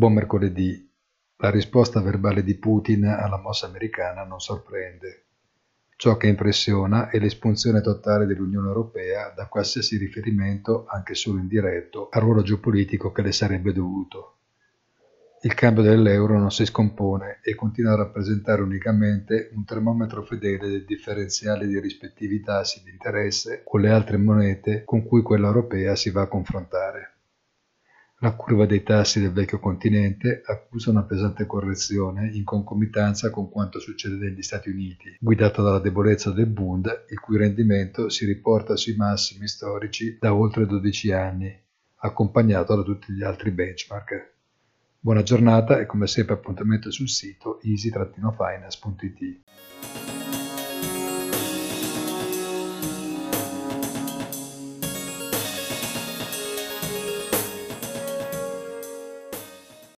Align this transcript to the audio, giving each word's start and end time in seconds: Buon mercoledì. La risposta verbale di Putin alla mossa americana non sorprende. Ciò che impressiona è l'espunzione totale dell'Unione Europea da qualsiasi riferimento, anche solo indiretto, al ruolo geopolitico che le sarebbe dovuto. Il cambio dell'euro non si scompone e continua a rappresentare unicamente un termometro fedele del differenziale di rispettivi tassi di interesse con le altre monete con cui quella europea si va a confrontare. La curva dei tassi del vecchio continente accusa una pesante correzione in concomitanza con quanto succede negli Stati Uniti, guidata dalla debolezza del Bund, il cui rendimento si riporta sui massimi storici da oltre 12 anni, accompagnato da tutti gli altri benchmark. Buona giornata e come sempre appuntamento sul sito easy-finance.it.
Buon 0.00 0.14
mercoledì. 0.14 0.90
La 1.36 1.50
risposta 1.50 2.00
verbale 2.00 2.42
di 2.42 2.54
Putin 2.54 3.04
alla 3.04 3.36
mossa 3.36 3.66
americana 3.66 4.24
non 4.24 4.40
sorprende. 4.40 5.24
Ciò 5.94 6.16
che 6.16 6.26
impressiona 6.26 7.10
è 7.10 7.18
l'espunzione 7.18 7.82
totale 7.82 8.24
dell'Unione 8.24 8.68
Europea 8.68 9.28
da 9.36 9.46
qualsiasi 9.46 9.98
riferimento, 9.98 10.86
anche 10.88 11.14
solo 11.14 11.38
indiretto, 11.38 12.08
al 12.10 12.22
ruolo 12.22 12.40
geopolitico 12.40 13.12
che 13.12 13.20
le 13.20 13.32
sarebbe 13.32 13.74
dovuto. 13.74 14.36
Il 15.42 15.52
cambio 15.52 15.82
dell'euro 15.82 16.38
non 16.38 16.50
si 16.50 16.64
scompone 16.64 17.40
e 17.42 17.54
continua 17.54 17.92
a 17.92 17.96
rappresentare 17.96 18.62
unicamente 18.62 19.50
un 19.52 19.66
termometro 19.66 20.22
fedele 20.22 20.66
del 20.66 20.86
differenziale 20.86 21.66
di 21.66 21.78
rispettivi 21.78 22.40
tassi 22.40 22.82
di 22.82 22.88
interesse 22.88 23.60
con 23.66 23.82
le 23.82 23.90
altre 23.90 24.16
monete 24.16 24.82
con 24.82 25.04
cui 25.04 25.20
quella 25.20 25.48
europea 25.48 25.94
si 25.94 26.08
va 26.08 26.22
a 26.22 26.26
confrontare. 26.26 27.09
La 28.22 28.34
curva 28.34 28.66
dei 28.66 28.82
tassi 28.82 29.18
del 29.18 29.32
vecchio 29.32 29.58
continente 29.58 30.42
accusa 30.44 30.90
una 30.90 31.04
pesante 31.04 31.46
correzione 31.46 32.28
in 32.34 32.44
concomitanza 32.44 33.30
con 33.30 33.48
quanto 33.48 33.80
succede 33.80 34.16
negli 34.16 34.42
Stati 34.42 34.68
Uniti, 34.68 35.16
guidata 35.18 35.62
dalla 35.62 35.78
debolezza 35.78 36.30
del 36.30 36.44
Bund, 36.44 37.06
il 37.08 37.18
cui 37.18 37.38
rendimento 37.38 38.10
si 38.10 38.26
riporta 38.26 38.76
sui 38.76 38.94
massimi 38.94 39.48
storici 39.48 40.18
da 40.20 40.34
oltre 40.34 40.66
12 40.66 41.12
anni, 41.12 41.50
accompagnato 42.00 42.76
da 42.76 42.82
tutti 42.82 43.10
gli 43.10 43.22
altri 43.22 43.52
benchmark. 43.52 44.34
Buona 45.00 45.22
giornata 45.22 45.80
e 45.80 45.86
come 45.86 46.06
sempre 46.06 46.34
appuntamento 46.34 46.90
sul 46.90 47.08
sito 47.08 47.58
easy-finance.it. 47.62 49.40